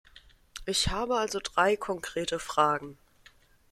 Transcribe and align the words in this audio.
Ich 0.65 0.87
habe 0.87 1.15
also 1.17 1.37
drei 1.39 1.77
konkrete 1.77 2.39
Fragen. 2.39 2.97